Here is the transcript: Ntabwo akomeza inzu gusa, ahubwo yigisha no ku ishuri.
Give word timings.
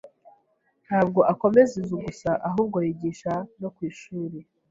Ntabwo 0.85 1.19
akomeza 1.31 1.73
inzu 1.79 1.95
gusa, 2.05 2.29
ahubwo 2.47 2.77
yigisha 2.85 3.33
no 3.61 3.69
ku 3.75 3.79
ishuri. 3.89 4.37